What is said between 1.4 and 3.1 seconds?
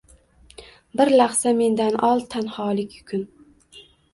mendan ol tanholik